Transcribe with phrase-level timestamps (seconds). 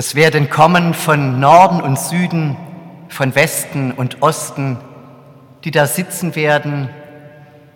[0.00, 2.56] Es werden kommen von Norden und Süden,
[3.10, 4.78] von Westen und Osten,
[5.62, 6.88] die da sitzen werden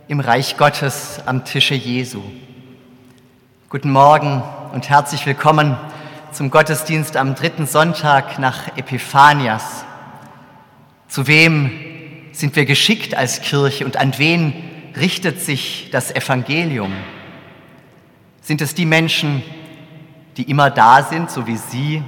[0.09, 2.23] im Reich Gottes am Tische Jesu.
[3.69, 5.77] Guten Morgen und herzlich willkommen
[6.33, 9.85] zum Gottesdienst am dritten Sonntag nach Epiphanias.
[11.09, 11.73] Zu wem
[12.33, 14.55] sind wir geschickt als Kirche und an wen
[14.97, 16.95] richtet sich das Evangelium?
[18.41, 19.64] Sind es die Menschen, die
[20.43, 22.03] immer da sind, so wie Sie,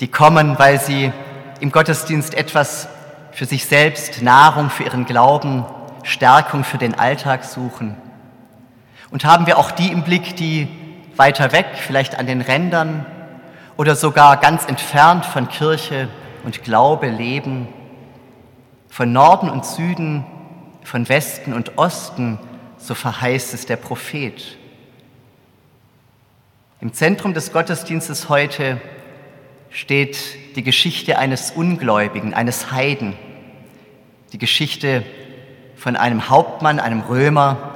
[0.00, 1.12] die kommen, weil sie
[1.60, 2.88] im Gottesdienst etwas
[3.30, 5.64] für sich selbst, Nahrung für ihren Glauben,
[6.02, 7.96] Stärkung für den Alltag suchen?
[9.12, 10.68] Und haben wir auch die im Blick, die
[11.16, 13.06] weiter weg, vielleicht an den Rändern
[13.76, 16.08] oder sogar ganz entfernt von Kirche
[16.44, 17.68] und Glaube leben,
[18.88, 20.24] von Norden und Süden,
[20.82, 22.38] von Westen und Osten,
[22.76, 24.58] so verheißt es der Prophet.
[26.82, 28.80] Im Zentrum des Gottesdienstes heute
[29.70, 30.18] steht
[30.56, 33.14] die Geschichte eines Ungläubigen, eines Heiden,
[34.32, 35.04] die Geschichte
[35.76, 37.72] von einem Hauptmann, einem Römer,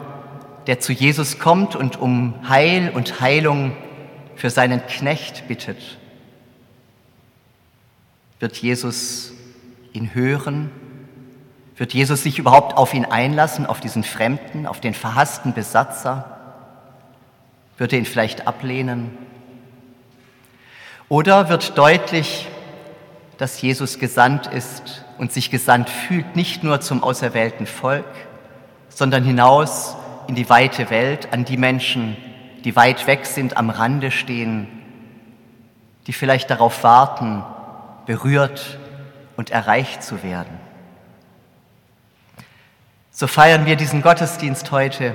[0.66, 3.76] der zu Jesus kommt und um Heil und Heilung
[4.34, 5.98] für seinen Knecht bittet.
[8.40, 9.34] Wird Jesus
[9.92, 10.72] ihn hören?
[11.76, 16.35] Wird Jesus sich überhaupt auf ihn einlassen, auf diesen Fremden, auf den verhassten Besatzer?
[17.78, 19.16] Wird er ihn vielleicht ablehnen?
[21.08, 22.48] Oder wird deutlich,
[23.38, 28.04] dass Jesus gesandt ist und sich gesandt fühlt, nicht nur zum auserwählten Volk,
[28.88, 32.16] sondern hinaus in die weite Welt, an die Menschen,
[32.64, 34.66] die weit weg sind, am Rande stehen,
[36.06, 37.44] die vielleicht darauf warten,
[38.06, 38.78] berührt
[39.36, 40.58] und erreicht zu werden.
[43.10, 45.14] So feiern wir diesen Gottesdienst heute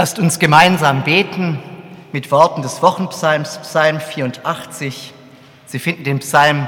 [0.00, 1.58] Lasst uns gemeinsam beten
[2.10, 5.12] mit Worten des Wochenpsalms, Psalm 84.
[5.66, 6.66] Sie finden den Psalm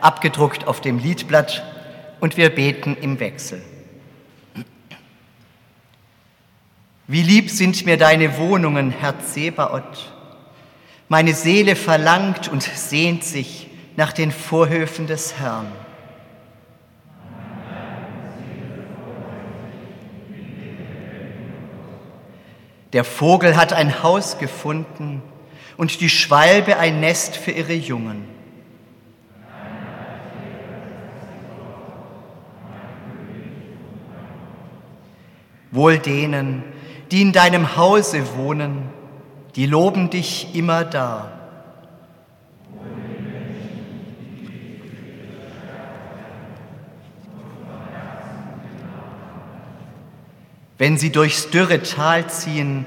[0.00, 1.62] abgedruckt auf dem Liedblatt
[2.18, 3.62] und wir beten im Wechsel.
[7.06, 10.10] Wie lieb sind mir deine Wohnungen, Herr Zebaoth.
[11.08, 15.70] Meine Seele verlangt und sehnt sich nach den Vorhöfen des Herrn.
[22.92, 25.22] Der Vogel hat ein Haus gefunden
[25.76, 28.24] und die Schwalbe ein Nest für ihre Jungen.
[35.70, 36.62] Wohl denen,
[37.10, 38.90] die in deinem Hause wohnen,
[39.56, 41.41] die loben dich immer da.
[50.82, 52.84] Wenn sie durchs dürre Tal ziehen,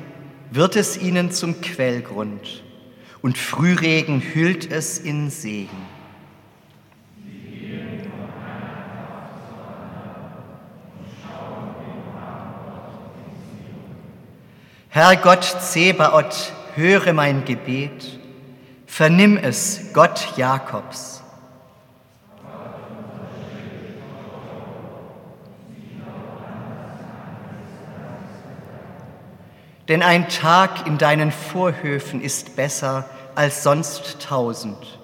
[0.52, 2.62] wird es ihnen zum Quellgrund
[3.22, 5.78] und Frühregen hüllt es in Segen.
[14.90, 18.20] Herr Gott Zebaoth, höre mein Gebet,
[18.88, 21.24] vernimm es, Gott Jakobs.
[29.88, 35.00] Denn ein Tag in deinen Vorhöfen ist besser als sonst tausend.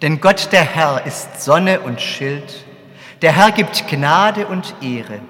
[0.00, 2.64] Denn Gott der Herr ist Sonne und Schild,
[3.20, 5.20] der Herr gibt Gnade und Ehre,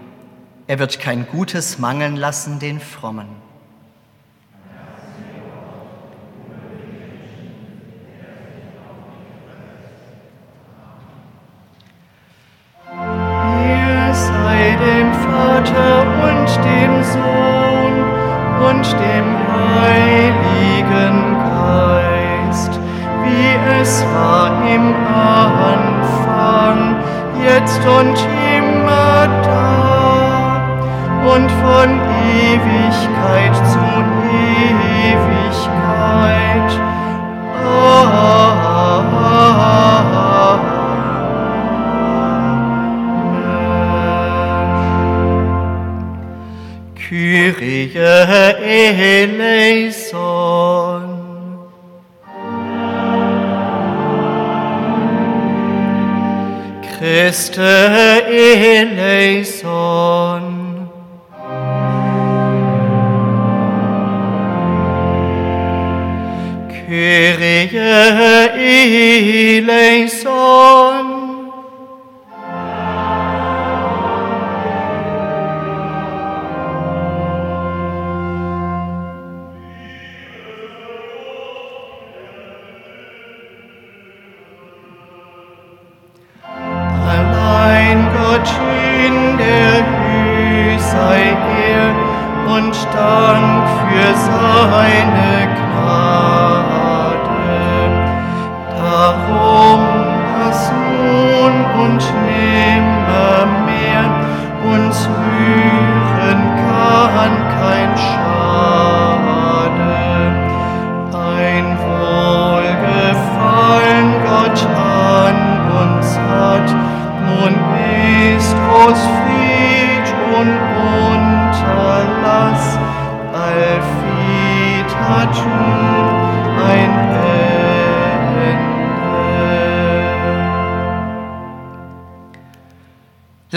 [0.66, 3.48] er wird kein Gutes mangeln lassen den Frommen.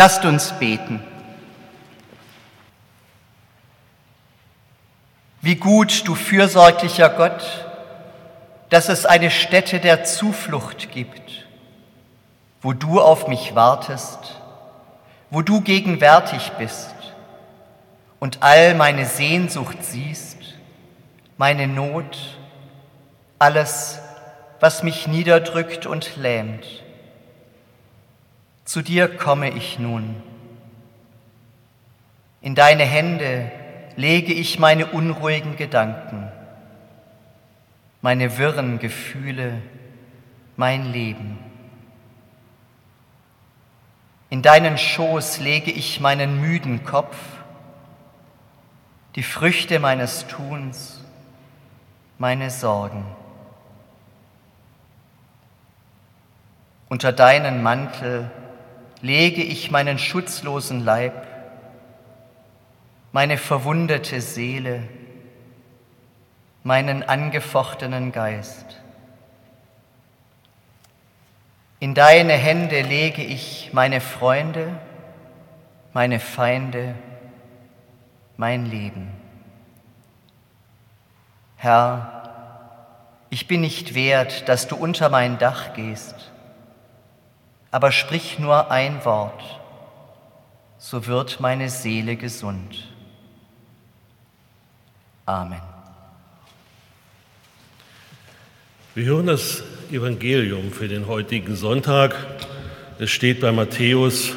[0.03, 0.99] Lasst uns beten.
[5.41, 7.67] Wie gut, du fürsorglicher Gott,
[8.71, 11.45] dass es eine Stätte der Zuflucht gibt,
[12.63, 14.39] wo du auf mich wartest,
[15.29, 16.95] wo du gegenwärtig bist
[18.19, 20.39] und all meine Sehnsucht siehst,
[21.37, 22.39] meine Not,
[23.37, 23.99] alles,
[24.59, 26.65] was mich niederdrückt und lähmt.
[28.71, 30.15] Zu dir komme ich nun.
[32.39, 33.51] In deine Hände
[33.97, 36.31] lege ich meine unruhigen Gedanken,
[38.01, 39.61] meine wirren Gefühle,
[40.55, 41.37] mein Leben.
[44.29, 47.17] In deinen Schoß lege ich meinen müden Kopf,
[49.15, 51.03] die Früchte meines Tuns,
[52.17, 53.05] meine Sorgen.
[56.87, 58.31] Unter deinen Mantel
[59.01, 61.27] lege ich meinen schutzlosen Leib,
[63.11, 64.83] meine verwundete Seele,
[66.63, 68.81] meinen angefochtenen Geist.
[71.79, 74.79] In deine Hände lege ich meine Freunde,
[75.93, 76.95] meine Feinde,
[78.37, 79.11] mein Leben.
[81.57, 82.21] Herr,
[83.33, 86.30] Ich bin nicht wert, dass du unter mein Dach gehst,
[87.71, 89.41] aber sprich nur ein Wort,
[90.77, 92.89] so wird meine Seele gesund.
[95.25, 95.61] Amen.
[98.93, 102.13] Wir hören das Evangelium für den heutigen Sonntag.
[102.99, 104.33] Es steht bei Matthäus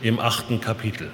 [0.00, 1.10] im achten Kapitel.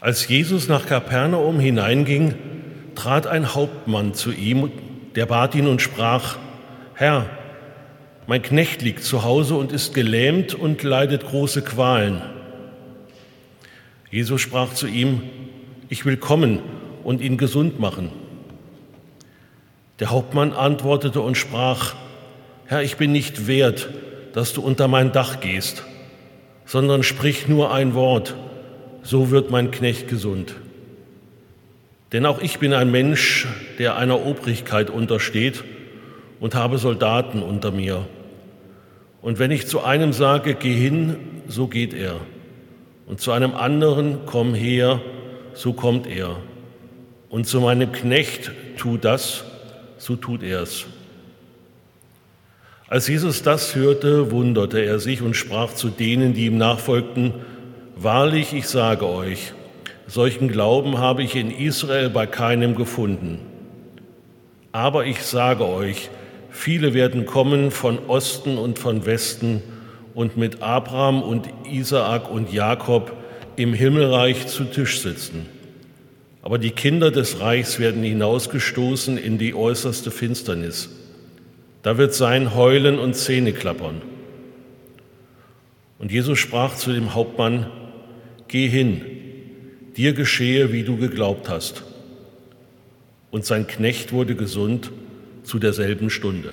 [0.00, 2.34] Als Jesus nach Kapernaum hineinging,
[2.96, 4.72] trat ein Hauptmann zu ihm,
[5.14, 6.36] der bat ihn und sprach,
[6.98, 7.30] Herr,
[8.26, 12.20] mein Knecht liegt zu Hause und ist gelähmt und leidet große Qualen.
[14.10, 15.22] Jesus sprach zu ihm,
[15.88, 16.58] ich will kommen
[17.04, 18.10] und ihn gesund machen.
[20.00, 21.94] Der Hauptmann antwortete und sprach,
[22.66, 23.88] Herr, ich bin nicht wert,
[24.32, 25.84] dass du unter mein Dach gehst,
[26.66, 28.34] sondern sprich nur ein Wort,
[29.04, 30.56] so wird mein Knecht gesund.
[32.10, 33.46] Denn auch ich bin ein Mensch,
[33.78, 35.62] der einer Obrigkeit untersteht
[36.40, 38.06] und habe Soldaten unter mir.
[39.22, 41.16] Und wenn ich zu einem sage, geh hin,
[41.48, 42.16] so geht er.
[43.06, 45.00] Und zu einem anderen, komm her,
[45.54, 46.36] so kommt er.
[47.28, 49.44] Und zu meinem Knecht, tu das,
[49.98, 50.86] so tut er es.
[52.88, 57.34] Als Jesus das hörte, wunderte er sich und sprach zu denen, die ihm nachfolgten,
[58.00, 59.52] Wahrlich, ich sage euch,
[60.06, 63.40] Solchen Glauben habe ich in Israel bei keinem gefunden.
[64.72, 66.08] Aber ich sage euch,
[66.58, 69.62] viele werden kommen von Osten und von Westen
[70.14, 73.12] und mit Abraham und Isaak und Jakob
[73.54, 75.46] im Himmelreich zu Tisch sitzen.
[76.42, 80.90] Aber die Kinder des Reichs werden hinausgestoßen in die äußerste Finsternis.
[81.82, 84.02] Da wird sein Heulen und Zähneklappern.
[86.00, 87.66] Und Jesus sprach zu dem Hauptmann,
[88.48, 89.02] Geh hin,
[89.96, 91.84] dir geschehe, wie du geglaubt hast.
[93.30, 94.90] Und sein Knecht wurde gesund
[95.48, 96.52] zu derselben Stunde.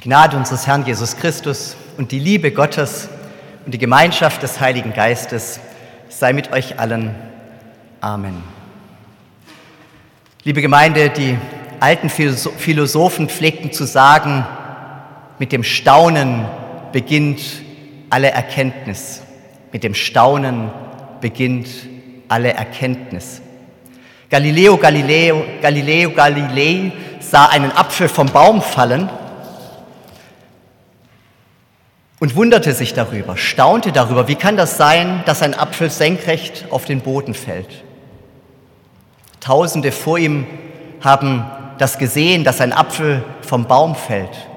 [0.00, 3.10] Die Gnade unseres Herrn Jesus Christus und die Liebe Gottes
[3.66, 5.60] und die Gemeinschaft des Heiligen Geistes
[6.08, 7.14] sei mit euch allen.
[8.00, 8.42] Amen.
[10.42, 11.36] Liebe Gemeinde, die
[11.80, 14.46] alten Philosophen pflegten zu sagen,
[15.38, 16.46] mit dem Staunen
[16.92, 17.42] beginnt
[18.08, 19.20] alle Erkenntnis.
[19.70, 20.70] Mit dem Staunen
[21.20, 21.68] beginnt
[22.26, 23.42] alle Erkenntnis.
[24.30, 29.10] Galileo Galileo Galileo Galilei sah einen Apfel vom Baum fallen
[32.20, 36.84] und wunderte sich darüber, staunte darüber, wie kann das sein, dass ein Apfel senkrecht auf
[36.84, 37.82] den Boden fällt.
[39.40, 40.46] Tausende vor ihm
[41.00, 44.48] haben das gesehen, dass ein Apfel vom Baum fällt.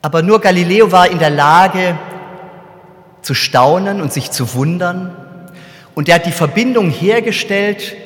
[0.00, 1.98] Aber nur Galileo war in der Lage
[3.22, 5.16] zu staunen und sich zu wundern.
[5.94, 7.96] Und er hat die Verbindung hergestellt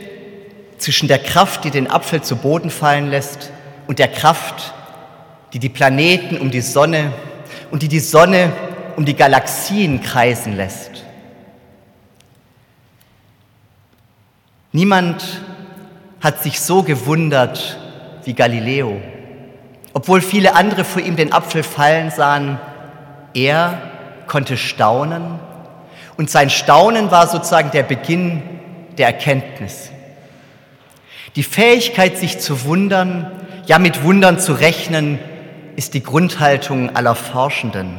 [0.79, 3.53] zwischen der Kraft, die den Apfel zu Boden fallen lässt,
[3.87, 4.75] und der Kraft,
[5.53, 7.13] die die Planeten um die Sonne
[7.71, 8.53] und die die Sonne
[8.97, 11.05] um die Galaxien kreisen lässt.
[14.73, 15.43] Niemand
[16.21, 17.79] hat sich so gewundert
[18.25, 19.01] wie Galileo.
[19.93, 22.59] Obwohl viele andere vor ihm den Apfel fallen sahen,
[23.33, 23.81] er
[24.27, 25.39] konnte staunen
[26.17, 28.43] und sein Staunen war sozusagen der Beginn
[28.99, 29.91] der Erkenntnis.
[31.37, 33.31] Die Fähigkeit, sich zu wundern,
[33.67, 35.19] ja mit Wundern zu rechnen,
[35.77, 37.99] ist die Grundhaltung aller Forschenden.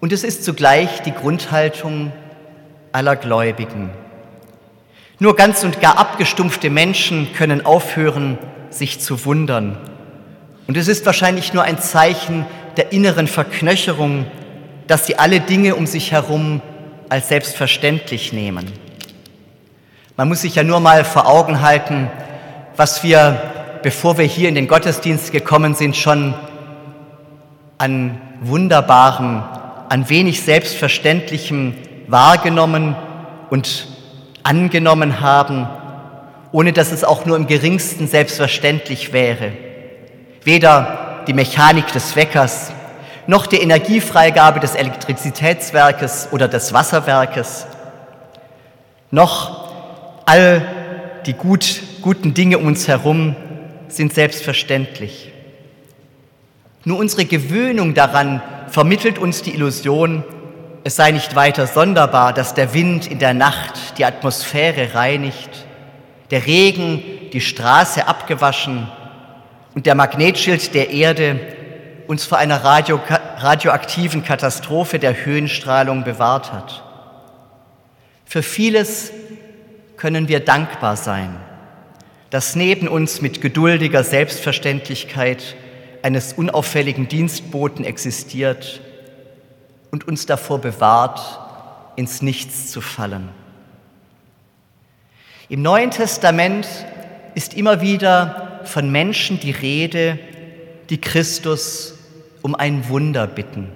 [0.00, 2.12] Und es ist zugleich die Grundhaltung
[2.92, 3.90] aller Gläubigen.
[5.20, 8.38] Nur ganz und gar abgestumpfte Menschen können aufhören,
[8.70, 9.76] sich zu wundern.
[10.66, 14.26] Und es ist wahrscheinlich nur ein Zeichen der inneren Verknöcherung,
[14.86, 16.62] dass sie alle Dinge um sich herum
[17.08, 18.72] als selbstverständlich nehmen.
[20.16, 22.10] Man muss sich ja nur mal vor Augen halten,
[22.76, 26.34] was wir bevor wir hier in den Gottesdienst gekommen sind, schon
[27.78, 29.42] an Wunderbaren,
[29.88, 31.74] an wenig Selbstverständlichem
[32.06, 32.96] wahrgenommen
[33.48, 33.88] und
[34.42, 35.68] angenommen haben,
[36.52, 39.52] ohne dass es auch nur im geringsten selbstverständlich wäre.
[40.44, 42.72] Weder die Mechanik des Weckers,
[43.26, 47.66] noch die Energiefreigabe des Elektrizitätswerkes oder des Wasserwerkes,
[49.10, 49.68] noch
[50.26, 50.62] all
[51.26, 53.36] die gut, guten Dinge um uns herum,
[53.90, 55.32] sind selbstverständlich.
[56.84, 60.24] Nur unsere Gewöhnung daran vermittelt uns die Illusion,
[60.82, 65.50] es sei nicht weiter sonderbar, dass der Wind in der Nacht die Atmosphäre reinigt,
[66.30, 68.88] der Regen die Straße abgewaschen
[69.74, 71.38] und der Magnetschild der Erde
[72.06, 72.98] uns vor einer radio
[73.36, 76.82] radioaktiven Katastrophe der Höhenstrahlung bewahrt hat.
[78.24, 79.12] Für vieles
[79.96, 81.36] können wir dankbar sein
[82.30, 85.56] das neben uns mit geduldiger Selbstverständlichkeit
[86.02, 88.80] eines unauffälligen Dienstboten existiert
[89.90, 91.20] und uns davor bewahrt,
[91.96, 93.28] ins Nichts zu fallen.
[95.48, 96.66] Im Neuen Testament
[97.34, 100.18] ist immer wieder von Menschen die Rede,
[100.88, 101.94] die Christus
[102.42, 103.68] um ein Wunder bitten.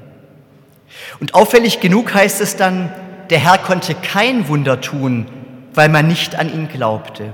[1.18, 2.92] Und auffällig genug heißt es dann,
[3.30, 5.26] der Herr konnte kein Wunder tun,
[5.74, 7.32] weil man nicht an ihn glaubte.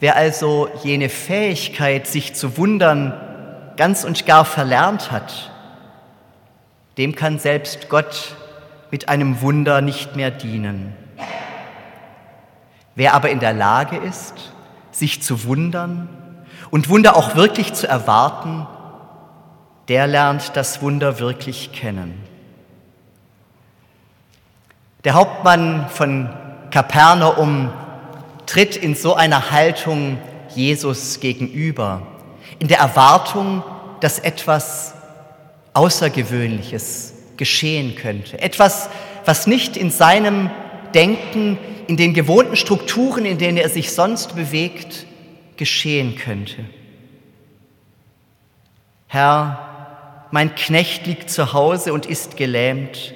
[0.00, 3.12] Wer also jene Fähigkeit, sich zu wundern,
[3.76, 5.50] ganz und gar verlernt hat,
[6.96, 8.34] dem kann selbst Gott
[8.90, 10.94] mit einem Wunder nicht mehr dienen.
[12.94, 14.52] Wer aber in der Lage ist,
[14.90, 16.08] sich zu wundern
[16.70, 18.66] und Wunder auch wirklich zu erwarten,
[19.88, 22.22] der lernt das Wunder wirklich kennen.
[25.04, 26.30] Der Hauptmann von
[26.70, 27.70] Kapernaum
[28.50, 30.18] tritt in so einer Haltung
[30.56, 32.04] Jesus gegenüber,
[32.58, 33.62] in der Erwartung,
[34.00, 34.94] dass etwas
[35.72, 38.90] Außergewöhnliches geschehen könnte, etwas,
[39.24, 40.50] was nicht in seinem
[40.94, 45.06] Denken, in den gewohnten Strukturen, in denen er sich sonst bewegt,
[45.56, 46.64] geschehen könnte.
[49.06, 53.14] Herr, mein Knecht liegt zu Hause und ist gelähmt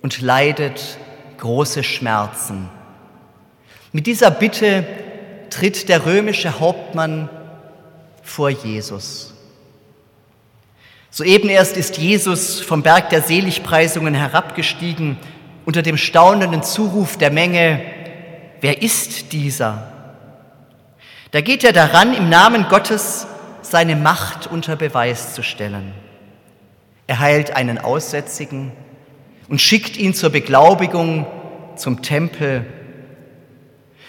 [0.00, 0.98] und leidet
[1.38, 2.70] große Schmerzen.
[3.94, 4.84] Mit dieser Bitte
[5.50, 7.28] tritt der römische Hauptmann
[8.24, 9.32] vor Jesus.
[11.10, 15.16] Soeben erst ist Jesus vom Berg der Seligpreisungen herabgestiegen
[15.64, 17.82] unter dem staunenden Zuruf der Menge,
[18.60, 19.92] wer ist dieser?
[21.30, 23.28] Da geht er daran, im Namen Gottes
[23.62, 25.92] seine Macht unter Beweis zu stellen.
[27.06, 28.72] Er heilt einen Aussätzigen
[29.48, 31.28] und schickt ihn zur Beglaubigung
[31.76, 32.66] zum Tempel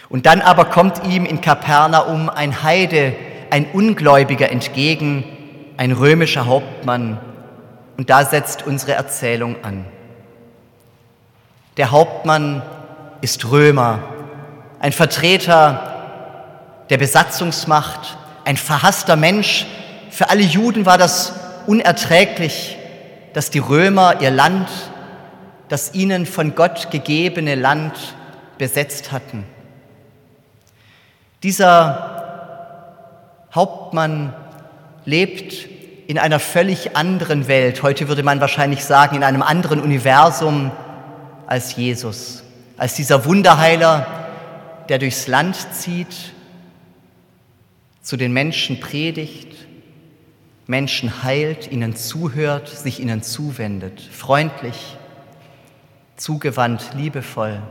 [0.10, 3.14] und dann aber kommt ihm in Kapernaum ein Heide
[3.50, 5.24] ein Ungläubiger entgegen,
[5.78, 7.20] ein römischer Hauptmann.
[7.98, 9.86] Und da setzt unsere Erzählung an.
[11.78, 12.62] Der Hauptmann
[13.22, 14.00] ist Römer,
[14.80, 19.66] ein Vertreter der Besatzungsmacht, ein verhasster Mensch.
[20.10, 21.34] Für alle Juden war das
[21.66, 22.78] unerträglich,
[23.34, 24.70] dass die Römer ihr Land,
[25.68, 27.94] das ihnen von Gott gegebene Land
[28.58, 29.46] besetzt hatten.
[31.46, 34.34] Dieser Hauptmann
[35.06, 35.54] lebt
[36.08, 37.84] in einer völlig anderen Welt.
[37.84, 40.72] Heute würde man wahrscheinlich sagen, in einem anderen Universum
[41.46, 42.42] als Jesus,
[42.78, 44.08] als dieser Wunderheiler,
[44.90, 46.34] der durchs Land zieht,
[48.02, 49.54] zu den Menschen predigt,
[50.66, 54.98] Menschen heilt, ihnen zuhört, sich ihnen zuwendet, freundlich,
[56.16, 57.62] zugewandt, liebevoll.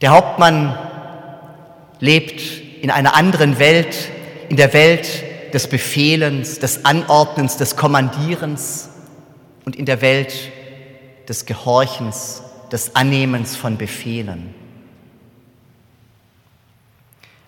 [0.00, 0.78] Der Hauptmann
[1.98, 2.40] lebt
[2.80, 4.10] in einer anderen Welt,
[4.48, 8.88] in der Welt des Befehlens, des Anordnens, des Kommandierens
[9.66, 10.32] und in der Welt
[11.28, 14.54] des Gehorchens, des Annehmens von Befehlen.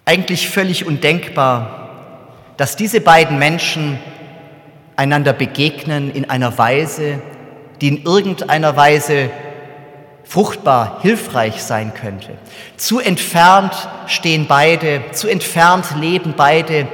[0.04, 1.88] Eigentlich völlig undenkbar,
[2.58, 3.98] dass diese beiden Menschen
[4.96, 7.22] einander begegnen in einer Weise,
[7.80, 9.30] die in irgendeiner Weise
[10.32, 12.30] fruchtbar, hilfreich sein könnte.
[12.78, 13.74] Zu entfernt
[14.06, 16.88] stehen beide, zu entfernt leben beide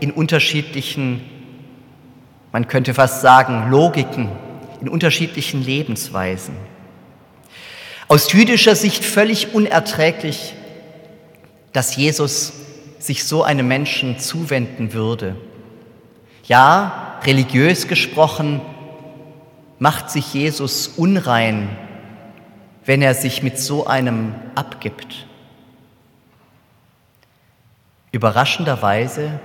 [0.00, 1.22] in unterschiedlichen,
[2.50, 4.30] man könnte fast sagen, Logiken,
[4.80, 6.54] in unterschiedlichen Lebensweisen.
[8.08, 10.54] Aus jüdischer Sicht völlig unerträglich,
[11.74, 12.54] dass Jesus
[12.98, 15.36] sich so einem Menschen zuwenden würde.
[16.44, 18.62] Ja, religiös gesprochen,
[19.78, 21.68] macht sich Jesus unrein
[22.88, 25.26] wenn er sich mit so einem abgibt.
[28.12, 29.40] Überraschenderweise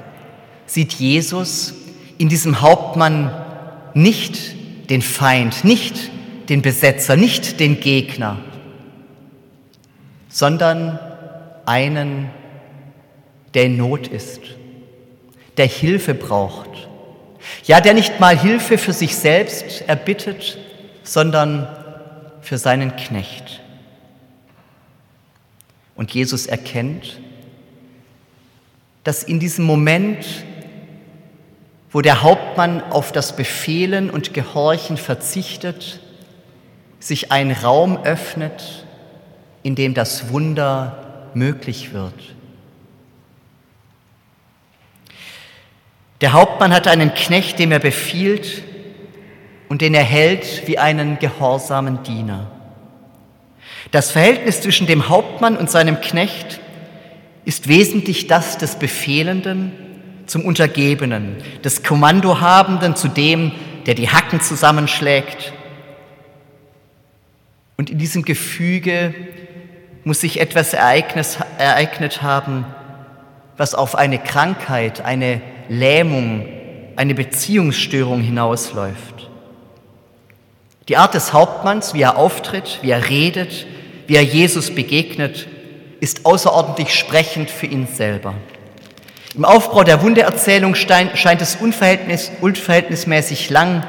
[0.66, 1.74] sieht Jesus
[2.18, 3.34] in diesem Hauptmann
[3.94, 4.56] nicht
[4.90, 6.10] den Feind, nicht
[6.48, 8.38] den Besetzer, nicht den Gegner,
[10.30, 10.98] sondern
[11.66, 12.30] einen,
[13.54, 14.40] der in Not ist,
[15.58, 16.70] der Hilfe braucht.
[17.66, 20.58] Ja, der nicht mal Hilfe für sich selbst erbittet,
[21.04, 21.83] sondern
[22.44, 23.62] für seinen Knecht.
[25.96, 27.20] Und Jesus erkennt,
[29.04, 30.26] dass in diesem Moment,
[31.92, 36.00] wo der Hauptmann auf das Befehlen und Gehorchen verzichtet,
[37.00, 38.86] sich ein Raum öffnet,
[39.62, 42.14] in dem das Wunder möglich wird.
[46.22, 48.64] Der Hauptmann hat einen Knecht, dem er befiehlt,
[49.74, 52.46] und den er hält wie einen gehorsamen Diener.
[53.90, 56.60] Das Verhältnis zwischen dem Hauptmann und seinem Knecht
[57.44, 59.72] ist wesentlich das des Befehlenden
[60.28, 63.52] zum Untergebenen, des Kommandohabenden zu dem,
[63.88, 65.54] der die Hacken zusammenschlägt.
[67.76, 69.16] Und in diesem Gefüge
[70.04, 72.66] muss sich etwas ereignet haben,
[73.58, 76.46] was auf eine Krankheit, eine Lähmung,
[76.96, 79.13] eine Beziehungsstörung hinausläuft.
[80.90, 83.66] Die Art des Hauptmanns, wie er auftritt, wie er redet,
[84.08, 85.48] wie er Jesus begegnet,
[86.02, 88.34] ist außerordentlich sprechend für ihn selber.
[89.34, 93.84] Im Aufbau der Wundererzählung scheint es unverhältnis, unverhältnismäßig lang,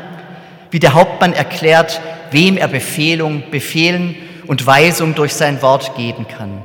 [0.71, 4.15] wie der Hauptmann erklärt, wem er Befehlung, Befehlen
[4.47, 6.63] und Weisung durch sein Wort geben kann.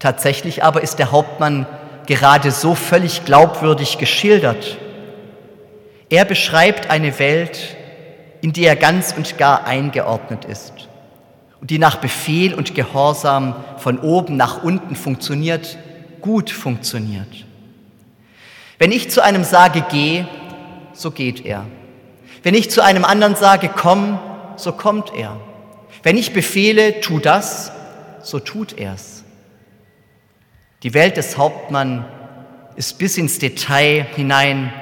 [0.00, 1.66] Tatsächlich aber ist der Hauptmann
[2.06, 4.78] gerade so völlig glaubwürdig geschildert.
[6.10, 7.75] Er beschreibt eine Welt,
[8.40, 10.88] in die er ganz und gar eingeordnet ist
[11.60, 15.78] und die nach Befehl und Gehorsam von oben nach unten funktioniert,
[16.20, 17.46] gut funktioniert.
[18.78, 20.24] Wenn ich zu einem sage, geh,
[20.92, 21.64] so geht er.
[22.42, 24.18] Wenn ich zu einem anderen sage, komm,
[24.56, 25.40] so kommt er.
[26.02, 27.72] Wenn ich befehle, tu das,
[28.22, 29.24] so tut er's.
[30.82, 32.04] Die Welt des Hauptmann
[32.76, 34.72] ist bis ins Detail hinein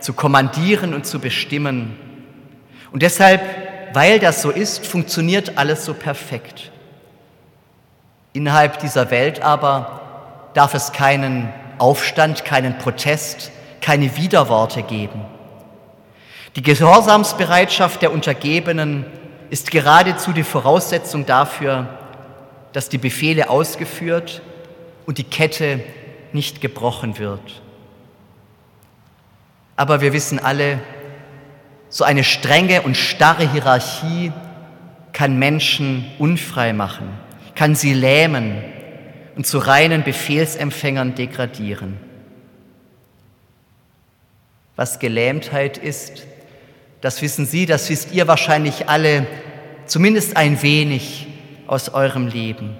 [0.00, 1.96] zu kommandieren und zu bestimmen
[2.94, 3.42] und deshalb,
[3.92, 6.70] weil das so ist, funktioniert alles so perfekt.
[8.32, 10.00] Innerhalb dieser Welt aber
[10.54, 15.22] darf es keinen Aufstand, keinen Protest, keine Widerworte geben.
[16.54, 19.06] Die Gehorsamsbereitschaft der Untergebenen
[19.50, 21.88] ist geradezu die Voraussetzung dafür,
[22.72, 24.40] dass die Befehle ausgeführt
[25.04, 25.80] und die Kette
[26.32, 27.60] nicht gebrochen wird.
[29.74, 30.78] Aber wir wissen alle,
[31.94, 34.32] so eine strenge und starre Hierarchie
[35.12, 37.08] kann Menschen unfrei machen,
[37.54, 38.64] kann sie lähmen
[39.36, 41.96] und zu reinen Befehlsempfängern degradieren.
[44.74, 46.26] Was Gelähmtheit ist,
[47.00, 49.28] das wissen Sie, das wisst ihr wahrscheinlich alle,
[49.86, 51.28] zumindest ein wenig
[51.68, 52.74] aus eurem Leben.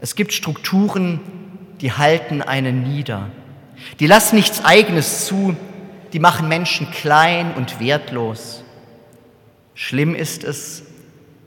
[0.00, 1.20] Es gibt Strukturen,
[1.80, 3.30] die halten einen nieder.
[4.00, 5.56] Die lassen nichts Eigenes zu,
[6.16, 8.64] die machen Menschen klein und wertlos.
[9.74, 10.82] Schlimm ist es,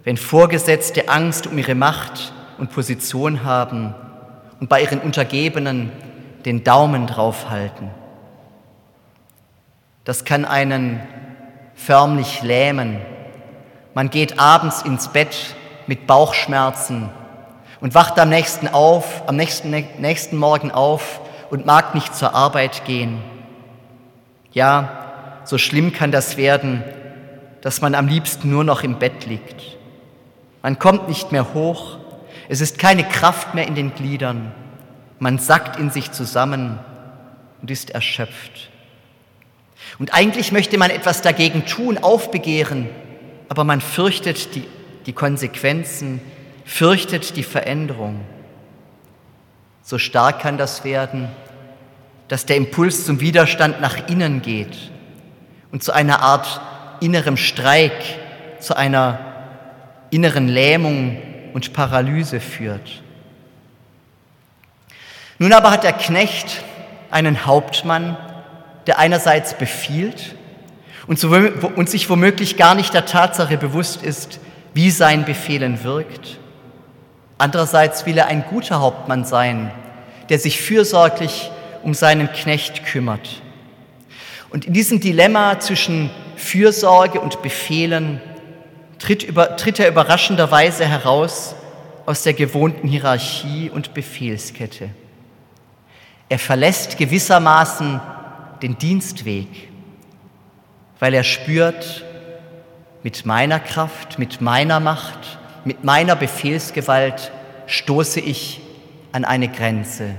[0.04, 3.96] wenn Vorgesetzte Angst um ihre Macht und Position haben
[4.60, 5.92] und bei ihren Untergebenen
[6.46, 7.90] den Daumen draufhalten.
[10.04, 11.02] Das kann einen
[11.74, 13.02] förmlich lähmen.
[13.96, 15.56] Man geht abends ins Bett
[15.88, 17.10] mit Bauchschmerzen
[17.82, 22.86] und wacht am nächsten, auf, am nächsten, nächsten Morgen auf und mag nicht zur Arbeit
[22.86, 23.20] gehen.
[24.52, 26.84] Ja, so schlimm kann das werden,
[27.62, 29.78] dass man am liebsten nur noch im Bett liegt.
[30.62, 31.98] Man kommt nicht mehr hoch,
[32.48, 34.52] es ist keine Kraft mehr in den Gliedern,
[35.20, 36.80] man sackt in sich zusammen
[37.62, 38.70] und ist erschöpft.
[39.98, 42.90] Und eigentlich möchte man etwas dagegen tun, aufbegehren,
[43.50, 44.66] aber man fürchtet die,
[45.06, 46.22] die Konsequenzen,
[46.66, 48.22] fürchtet die Veränderung.
[49.82, 51.30] So stark kann das werden,
[52.30, 54.78] dass der Impuls zum Widerstand nach innen geht
[55.72, 56.62] und zu einer Art
[57.02, 57.92] innerem Streik,
[58.60, 59.20] zu einer
[60.12, 61.18] inneren Lähmung
[61.54, 63.02] und Paralyse führt.
[65.40, 66.64] Nun aber hat der Knecht
[67.12, 68.18] einen Hauptmann,
[68.86, 70.36] der einerseits befiehlt
[71.08, 74.40] und, und sich womöglich gar nicht der Tatsache bewusst ist,
[74.74, 76.38] wie sein Befehlen wirkt.
[77.40, 79.72] Andererseits will er ein guter Hauptmann sein,
[80.28, 81.50] der sich fürsorglich
[81.84, 83.42] um seinen Knecht kümmert.
[84.50, 88.22] Und in diesem Dilemma zwischen Fürsorge und Befehlen
[88.98, 91.56] tritt, über, tritt er überraschenderweise heraus
[92.06, 94.90] aus der gewohnten Hierarchie und Befehlskette.
[96.28, 98.00] Er verlässt gewissermaßen
[98.62, 99.48] den Dienstweg,
[101.00, 102.04] weil er spürt,
[103.04, 107.32] mit meiner Kraft, mit meiner Macht, mit meiner Befehlsgewalt
[107.68, 108.62] stoße ich
[109.12, 110.16] an eine Grenze.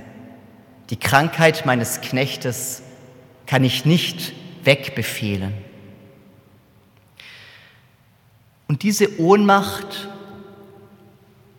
[0.90, 2.82] Die Krankheit meines Knechtes
[3.46, 4.32] kann ich nicht
[4.64, 5.54] wegbefehlen.
[8.68, 10.08] Und diese Ohnmacht,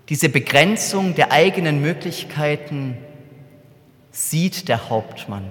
[0.09, 2.97] diese Begrenzung der eigenen Möglichkeiten
[4.11, 5.49] sieht der Hauptmann.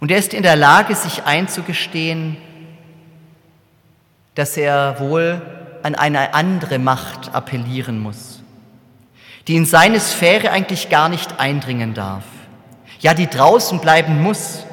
[0.00, 2.36] Und er ist in der Lage, sich einzugestehen,
[4.34, 5.40] dass er wohl
[5.82, 8.33] an eine andere Macht appellieren muss,
[9.46, 12.24] die in seine Sphäre eigentlich gar nicht eindringen darf,
[13.00, 14.64] ja, die draußen bleiben muss,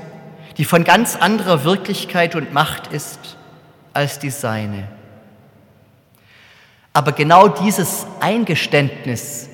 [0.57, 3.37] die von ganz anderer Wirklichkeit und Macht ist
[3.93, 4.87] als die seine.
[6.93, 9.49] Aber genau dieses Eingeständnis,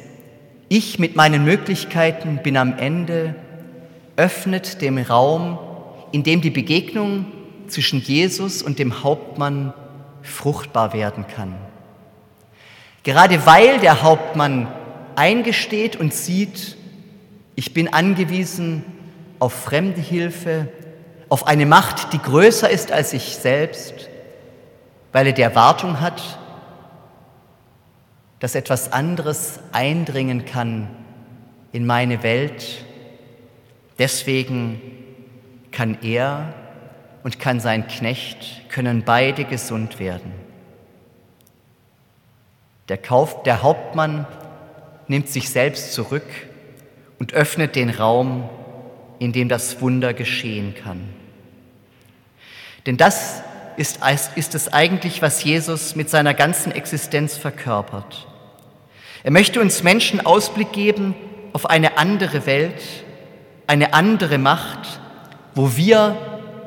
[0.69, 3.35] ich mit meinen Möglichkeiten bin am Ende,
[4.15, 5.59] öffnet dem Raum,
[6.11, 7.25] in dem die Begegnung
[7.67, 9.73] zwischen Jesus und dem Hauptmann
[10.21, 11.55] fruchtbar werden kann.
[13.03, 14.67] Gerade weil der Hauptmann
[15.17, 16.77] eingesteht und sieht,
[17.55, 18.83] ich bin angewiesen
[19.39, 20.67] auf fremde Hilfe,
[21.27, 24.09] auf eine Macht, die größer ist als ich selbst,
[25.11, 26.21] weil er die Erwartung hat,
[28.39, 30.87] dass etwas anderes eindringen kann
[31.71, 32.85] in meine Welt.
[33.97, 34.79] Deswegen
[35.71, 36.53] kann er
[37.23, 40.31] und kann sein Knecht, können beide gesund werden.
[42.89, 44.27] Der, Kauf, der Hauptmann
[45.07, 46.27] nimmt sich selbst zurück
[47.19, 48.49] und öffnet den Raum,
[49.19, 51.01] in dem das Wunder geschehen kann.
[52.85, 53.41] Denn das
[53.75, 53.99] ist,
[54.35, 58.27] ist es eigentlich, was Jesus mit seiner ganzen Existenz verkörpert.
[59.23, 61.13] Er möchte uns Menschen Ausblick geben
[61.53, 62.81] auf eine andere Welt,
[63.67, 65.01] eine andere Macht,
[65.53, 66.15] wo wir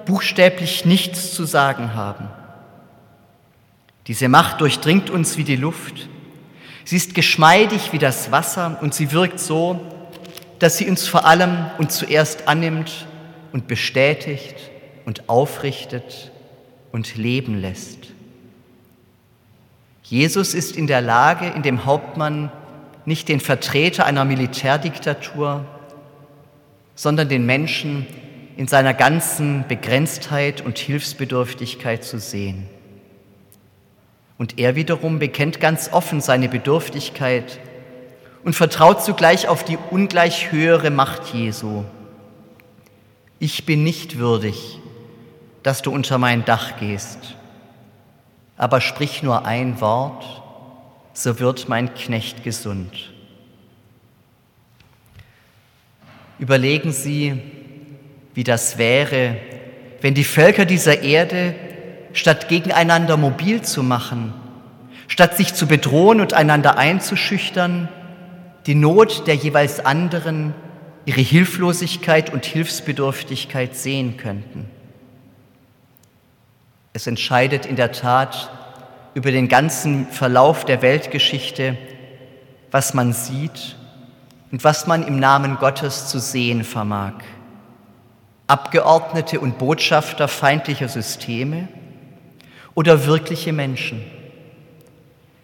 [0.04, 2.28] buchstäblich nichts zu sagen haben.
[4.06, 6.09] Diese Macht durchdringt uns wie die Luft.
[6.90, 9.80] Sie ist geschmeidig wie das Wasser und sie wirkt so,
[10.58, 13.06] dass sie uns vor allem und zuerst annimmt
[13.52, 14.56] und bestätigt
[15.04, 16.32] und aufrichtet
[16.90, 18.08] und leben lässt.
[20.02, 22.50] Jesus ist in der Lage, in dem Hauptmann
[23.04, 25.64] nicht den Vertreter einer Militärdiktatur,
[26.96, 28.04] sondern den Menschen
[28.56, 32.66] in seiner ganzen Begrenztheit und Hilfsbedürftigkeit zu sehen.
[34.40, 37.60] Und er wiederum bekennt ganz offen seine Bedürftigkeit
[38.42, 41.84] und vertraut zugleich auf die ungleich höhere Macht Jesu.
[43.38, 44.78] Ich bin nicht würdig,
[45.62, 47.36] dass du unter mein Dach gehst,
[48.56, 50.24] aber sprich nur ein Wort,
[51.12, 53.12] so wird mein Knecht gesund.
[56.38, 57.42] Überlegen Sie,
[58.32, 59.36] wie das wäre,
[60.00, 61.54] wenn die Völker dieser Erde,
[62.12, 64.32] statt gegeneinander mobil zu machen,
[65.08, 67.88] statt sich zu bedrohen und einander einzuschüchtern,
[68.66, 70.54] die Not der jeweils anderen,
[71.04, 74.68] ihre Hilflosigkeit und Hilfsbedürftigkeit sehen könnten.
[76.92, 78.50] Es entscheidet in der Tat
[79.14, 81.76] über den ganzen Verlauf der Weltgeschichte,
[82.70, 83.76] was man sieht
[84.52, 87.14] und was man im Namen Gottes zu sehen vermag.
[88.46, 91.68] Abgeordnete und Botschafter feindlicher Systeme
[92.74, 94.02] oder wirkliche Menschen,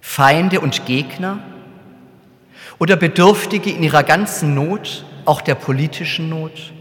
[0.00, 1.40] Feinde und Gegner
[2.78, 6.72] oder Bedürftige in ihrer ganzen Not, auch der politischen Not,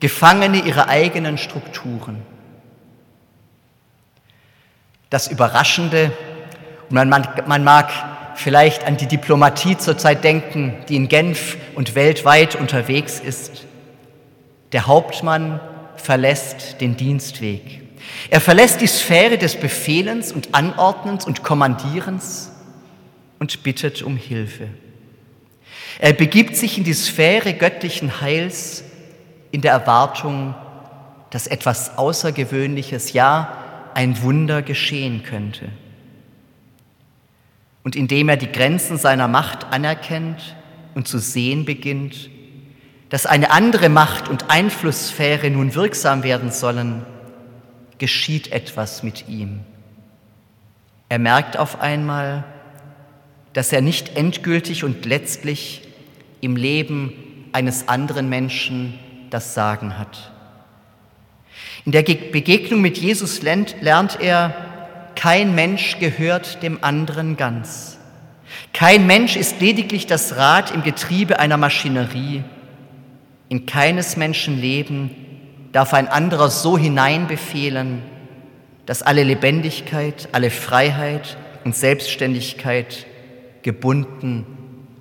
[0.00, 2.22] Gefangene ihrer eigenen Strukturen.
[5.10, 6.10] Das Überraschende,
[6.88, 7.90] und man, man, man mag
[8.34, 13.66] vielleicht an die Diplomatie zurzeit denken, die in Genf und weltweit unterwegs ist.
[14.72, 15.60] Der Hauptmann
[15.96, 17.81] verlässt den Dienstweg.
[18.30, 22.50] Er verlässt die Sphäre des Befehlens und Anordnens und Kommandierens
[23.38, 24.68] und bittet um Hilfe.
[25.98, 28.84] Er begibt sich in die Sphäre göttlichen Heils
[29.50, 30.54] in der Erwartung,
[31.30, 33.58] dass etwas Außergewöhnliches, ja
[33.94, 35.68] ein Wunder geschehen könnte.
[37.84, 40.56] Und indem er die Grenzen seiner Macht anerkennt
[40.94, 42.30] und zu sehen beginnt,
[43.08, 47.04] dass eine andere Macht und Einflusssphäre nun wirksam werden sollen,
[47.98, 49.60] geschieht etwas mit ihm.
[51.08, 52.44] Er merkt auf einmal,
[53.52, 55.82] dass er nicht endgültig und letztlich
[56.40, 57.12] im Leben
[57.52, 58.98] eines anderen Menschen
[59.30, 60.32] das Sagen hat.
[61.84, 64.54] In der Begegnung mit Jesus lernt er,
[65.14, 67.98] kein Mensch gehört dem anderen ganz.
[68.72, 72.42] Kein Mensch ist lediglich das Rad im Getriebe einer Maschinerie.
[73.48, 75.10] In keines Menschen Leben
[75.72, 78.02] darf ein anderer so hineinbefehlen,
[78.86, 83.06] dass alle Lebendigkeit, alle Freiheit und Selbstständigkeit
[83.62, 84.46] gebunden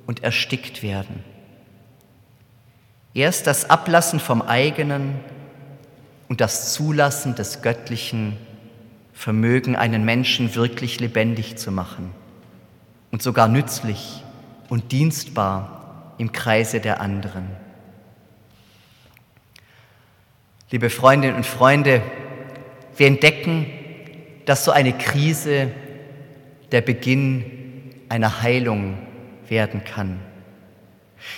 [0.08, 1.24] und erstickt werden.
[3.14, 5.20] Erst das Ablassen vom eigenen
[6.30, 8.38] und das Zulassen des Göttlichen
[9.12, 12.12] vermögen einen Menschen wirklich lebendig zu machen
[13.12, 14.24] und sogar nützlich
[14.70, 17.61] und dienstbar im Kreise der anderen.
[20.72, 22.02] Liebe Freundinnen und Freunde,
[22.96, 23.66] wir entdecken,
[24.46, 25.70] dass so eine Krise
[26.72, 28.98] der Beginn einer Heilung
[29.50, 30.22] werden kann.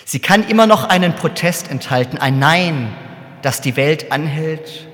[0.05, 2.93] Sie kann immer noch einen Protest enthalten, ein Nein,
[3.41, 4.87] das die Welt anhält.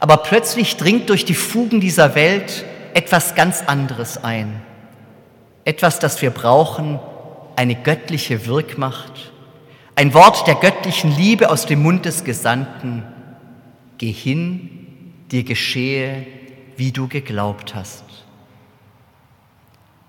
[0.00, 4.62] Aber plötzlich dringt durch die Fugen dieser Welt etwas ganz anderes ein.
[5.64, 6.98] Etwas, das wir brauchen,
[7.54, 9.32] eine göttliche Wirkmacht,
[9.94, 13.04] ein Wort der göttlichen Liebe aus dem Mund des Gesandten.
[14.02, 16.26] Geh hin, dir geschehe,
[16.76, 18.02] wie du geglaubt hast.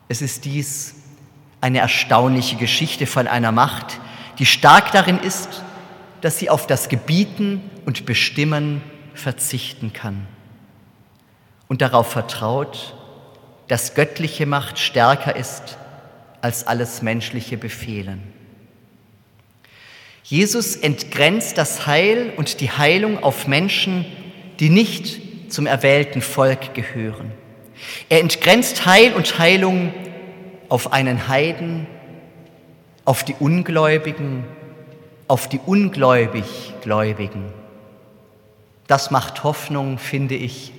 [0.07, 0.95] Es ist dies
[1.61, 3.99] eine erstaunliche Geschichte von einer Macht,
[4.39, 5.61] die stark darin ist,
[6.21, 8.81] dass sie auf das Gebieten und Bestimmen
[9.13, 10.25] verzichten kann
[11.67, 12.95] und darauf vertraut,
[13.67, 15.77] dass göttliche Macht stärker ist
[16.41, 18.23] als alles menschliche Befehlen.
[20.23, 24.05] Jesus entgrenzt das Heil und die Heilung auf Menschen,
[24.59, 27.31] die nicht zum erwählten Volk gehören.
[28.09, 29.93] Er entgrenzt Heil und Heilung
[30.69, 31.85] auf einen Heiden,
[33.05, 34.45] auf die Ungläubigen,
[35.27, 37.51] auf die ungläubig Gläubigen.
[38.87, 40.73] Das macht Hoffnung, finde ich,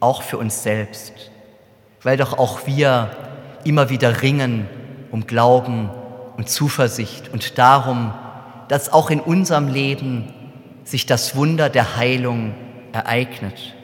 [0.00, 1.30] auch für uns selbst,
[2.02, 3.16] weil doch auch wir
[3.64, 4.68] immer wieder ringen
[5.12, 5.90] um Glauben
[6.36, 8.12] und Zuversicht und darum,
[8.72, 10.32] dass auch in unserem Leben
[10.84, 12.54] sich das Wunder der Heilung
[12.92, 13.74] ereignet.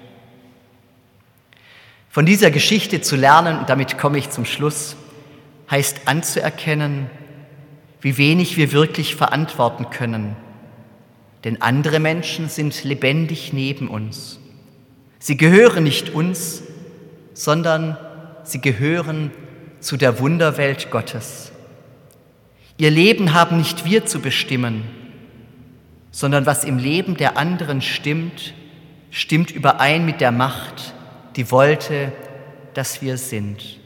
[2.08, 4.96] Von dieser Geschichte zu lernen, und damit komme ich zum Schluss,
[5.70, 7.10] heißt anzuerkennen,
[8.00, 10.36] wie wenig wir wirklich verantworten können.
[11.44, 14.40] Denn andere Menschen sind lebendig neben uns.
[15.18, 16.62] Sie gehören nicht uns,
[17.34, 17.98] sondern
[18.42, 19.32] sie gehören
[19.80, 21.52] zu der Wunderwelt Gottes.
[22.78, 24.84] Ihr Leben haben nicht wir zu bestimmen,
[26.12, 28.54] sondern was im Leben der anderen stimmt,
[29.10, 30.94] stimmt überein mit der Macht,
[31.34, 32.12] die wollte,
[32.74, 33.80] dass wir sind.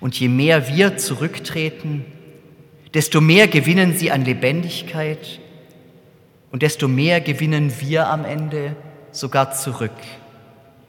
[0.00, 2.04] Und je mehr wir zurücktreten,
[2.92, 5.40] desto mehr gewinnen sie an Lebendigkeit
[6.50, 8.74] und desto mehr gewinnen wir am Ende
[9.12, 9.92] sogar zurück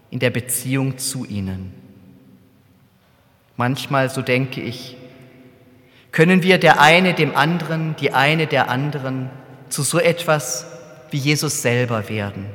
[0.10, 1.74] in der Beziehung zu ihnen.
[3.58, 4.96] Manchmal, so denke ich,
[6.12, 9.30] Können wir der eine dem anderen, die eine der anderen
[9.70, 10.66] zu so etwas
[11.12, 12.46] wie Jesus selber werden,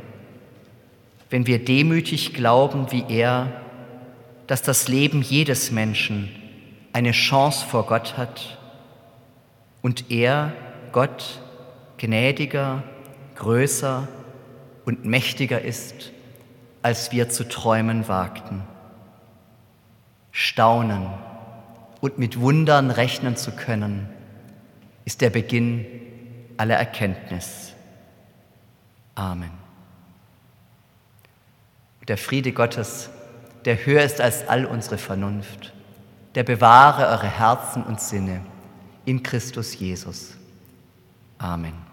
[1.30, 3.52] wenn wir demütig glauben wie er,
[4.46, 6.30] dass das Leben jedes Menschen
[6.92, 8.58] eine Chance vor Gott hat
[9.82, 10.52] und er,
[10.92, 11.40] Gott,
[11.96, 12.82] gnädiger,
[13.36, 14.06] größer
[14.84, 16.12] und mächtiger ist,
[16.82, 18.62] als wir zu träumen wagten.
[20.30, 21.06] Staunen
[22.04, 24.10] und mit Wundern rechnen zu können,
[25.06, 25.86] ist der Beginn
[26.58, 27.72] aller Erkenntnis.
[29.14, 29.52] Amen.
[32.06, 33.08] Der Friede Gottes,
[33.64, 35.72] der höher ist als all unsere Vernunft,
[36.34, 38.42] der bewahre eure Herzen und Sinne
[39.06, 40.34] in Christus Jesus.
[41.38, 41.83] Amen.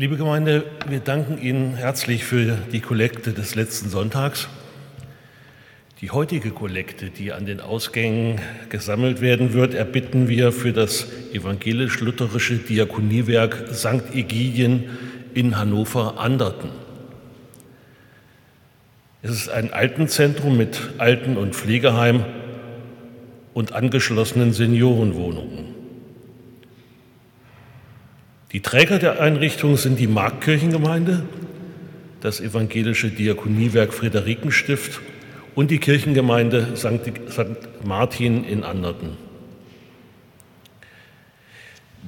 [0.00, 4.48] Liebe Gemeinde, wir danken Ihnen herzlich für die Kollekte des letzten Sonntags.
[6.00, 12.58] Die heutige Kollekte, die an den Ausgängen gesammelt werden wird, erbitten wir für das evangelisch-lutherische
[12.58, 14.14] Diakoniewerk St.
[14.14, 14.84] Egidien
[15.34, 16.68] in Hannover-Anderten.
[19.22, 22.24] Es ist ein Altenzentrum mit Alten- und Pflegeheim
[23.52, 25.77] und angeschlossenen Seniorenwohnungen.
[28.52, 31.22] Die Träger der Einrichtung sind die Markkirchengemeinde,
[32.22, 35.00] das evangelische Diakoniewerk Friederikenstift
[35.54, 37.12] und die Kirchengemeinde St.
[37.84, 39.18] Martin in Anderten.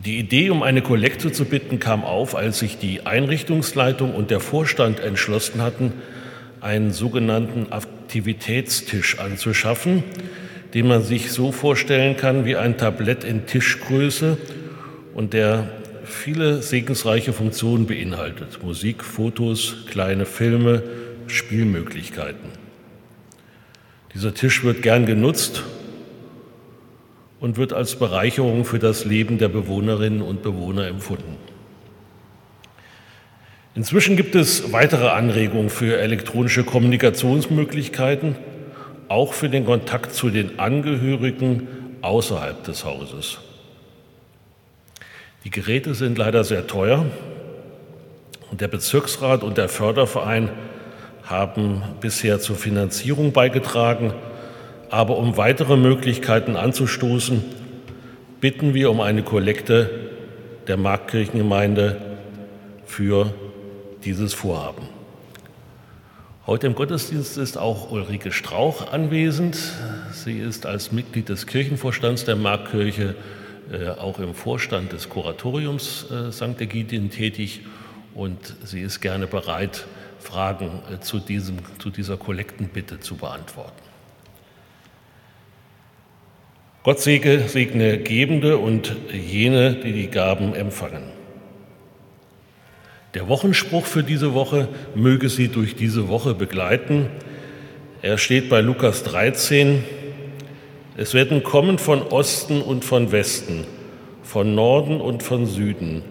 [0.03, 4.41] Die Idee, um eine Kollekte zu bitten, kam auf, als sich die Einrichtungsleitung und der
[4.41, 5.93] Vorstand entschlossen hatten,
[6.63, 10.05] einen sogenannten Aktivitätstisch anzuschaffen,
[10.73, 14.39] den man sich so vorstellen kann wie ein Tablett in Tischgröße
[15.13, 15.80] und der
[16.11, 18.63] viele segensreiche Funktionen beinhaltet.
[18.63, 20.83] Musik, Fotos, kleine Filme,
[21.27, 22.51] Spielmöglichkeiten.
[24.15, 25.63] Dieser Tisch wird gern genutzt
[27.39, 31.37] und wird als Bereicherung für das Leben der Bewohnerinnen und Bewohner empfunden.
[33.75, 38.35] Inzwischen gibt es weitere Anregungen für elektronische Kommunikationsmöglichkeiten,
[39.09, 41.69] auch für den Kontakt zu den Angehörigen
[42.03, 43.39] außerhalb des Hauses.
[45.45, 47.07] Die Geräte sind leider sehr teuer
[48.51, 50.51] und der Bezirksrat und der Förderverein
[51.23, 54.13] haben bisher zur Finanzierung beigetragen.
[54.91, 57.43] Aber um weitere Möglichkeiten anzustoßen,
[58.41, 60.11] bitten wir um eine Kollekte
[60.67, 61.97] der Marktkirchengemeinde
[62.85, 63.33] für
[64.05, 64.89] dieses Vorhaben.
[66.47, 69.57] Heute im Gottesdienst ist auch Ulrike Strauch anwesend.
[70.13, 73.15] Sie ist als Mitglied des Kirchenvorstands der Marktkirche
[73.99, 76.61] auch im Vorstand des Kuratoriums äh, St.
[76.61, 77.61] Ägidien tätig
[78.15, 79.87] und sie ist gerne bereit,
[80.19, 83.83] Fragen äh, zu, diesem, zu dieser Kollektenbitte zu beantworten.
[86.83, 91.05] Gott segne, segne Gebende und jene, die die Gaben empfangen.
[93.15, 97.09] Der Wochenspruch für diese Woche möge Sie durch diese Woche begleiten.
[98.03, 99.85] Er steht bei Lukas 13.
[100.97, 103.67] Es werden kommen von Osten und von Westen,
[104.23, 106.03] von Norden und von Süden,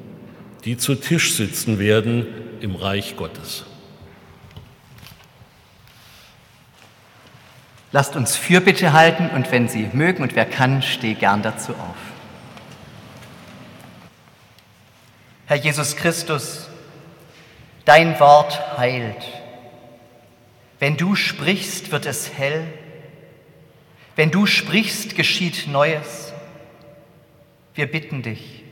[0.65, 2.25] die zu Tisch sitzen werden
[2.61, 3.65] im Reich Gottes.
[7.91, 11.95] Lasst uns Fürbitte halten und wenn Sie mögen und wer kann, stehe gern dazu auf.
[15.47, 16.69] Herr Jesus Christus,
[17.85, 19.23] dein Wort heilt.
[20.77, 22.63] Wenn du sprichst, wird es hell.
[24.19, 26.33] Wenn du sprichst, geschieht Neues.
[27.73, 28.65] Wir bitten dich,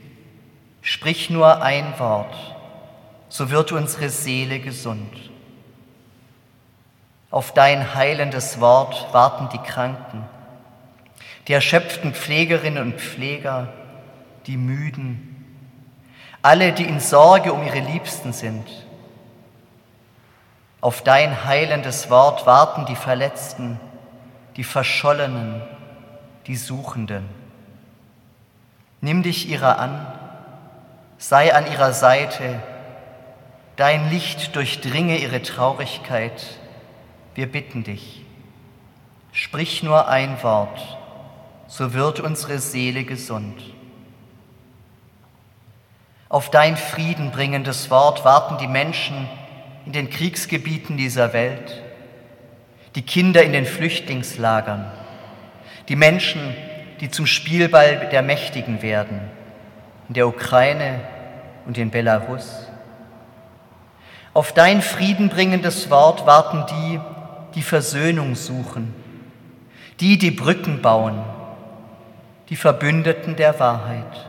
[0.82, 2.36] sprich nur ein Wort,
[3.30, 5.10] so wird unsere Seele gesund.
[7.30, 10.26] Auf dein heilendes Wort warten die Kranken,
[11.46, 13.72] die erschöpften Pflegerinnen und Pfleger,
[14.46, 15.46] die Müden,
[16.42, 18.68] alle, die in Sorge um ihre Liebsten sind.
[20.82, 23.80] Auf dein heilendes Wort warten die Verletzten,
[24.58, 25.62] die Verschollenen,
[26.46, 27.24] die Suchenden.
[29.00, 30.06] Nimm dich ihrer an,
[31.16, 32.60] sei an ihrer Seite,
[33.76, 36.58] dein Licht durchdringe ihre Traurigkeit
[37.38, 38.24] wir bitten dich,
[39.30, 40.98] sprich nur ein Wort,
[41.68, 43.62] so wird unsere Seele gesund.
[46.28, 49.28] Auf dein friedenbringendes Wort warten die Menschen
[49.86, 51.80] in den Kriegsgebieten dieser Welt,
[52.98, 54.84] die Kinder in den Flüchtlingslagern,
[55.88, 56.40] die Menschen,
[57.00, 59.20] die zum Spielball der Mächtigen werden,
[60.08, 60.98] in der Ukraine
[61.64, 62.66] und in Belarus.
[64.34, 66.98] Auf dein friedenbringendes Wort warten die,
[67.54, 68.92] die Versöhnung suchen,
[70.00, 71.22] die, die Brücken bauen,
[72.48, 74.26] die Verbündeten der Wahrheit.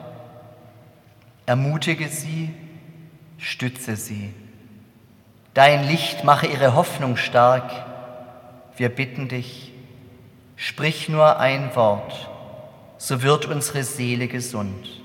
[1.47, 2.53] Ermutige sie,
[3.39, 4.31] stütze sie.
[5.55, 7.88] Dein Licht mache ihre Hoffnung stark.
[8.79, 9.73] Wir bitten dich,
[10.55, 12.29] sprich nur ein Wort,
[12.97, 15.01] so wird unsere Seele gesund.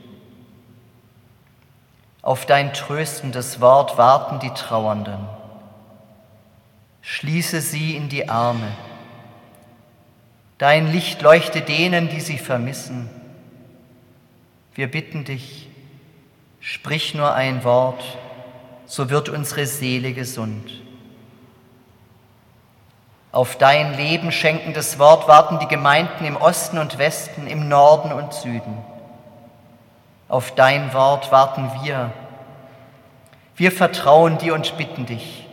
[2.22, 5.26] Auf dein tröstendes Wort warten die Trauernden.
[7.02, 8.70] Schließe sie in die Arme.
[10.58, 13.10] Dein Licht leuchte denen, die sie vermissen.
[14.76, 15.68] Wir bitten dich,
[16.60, 18.04] sprich nur ein Wort,
[18.86, 20.83] so wird unsere Seele gesund.
[23.34, 28.32] Auf dein Leben schenkendes Wort warten die Gemeinden im Osten und Westen, im Norden und
[28.32, 28.78] Süden.
[30.28, 32.12] Auf dein Wort warten wir.
[33.56, 35.48] Wir vertrauen dir und bitten dich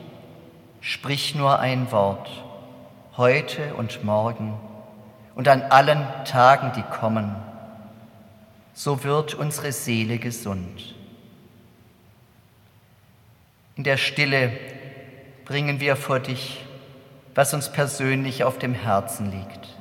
[0.79, 2.29] Sprich nur ein Wort,
[3.17, 4.59] heute und morgen
[5.33, 7.35] und an allen Tagen, die kommen,
[8.75, 10.95] so wird unsere Seele gesund.
[13.75, 14.51] In der Stille
[15.45, 16.63] bringen wir vor dich,
[17.35, 19.80] was uns persönlich auf dem Herzen liegt.